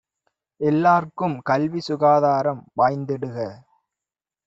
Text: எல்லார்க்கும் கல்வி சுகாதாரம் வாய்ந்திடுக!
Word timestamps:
எல்லார்க்கும் 0.61 1.37
கல்வி 1.41 1.81
சுகாதாரம் 1.81 2.63
வாய்ந்திடுக! 2.75 3.37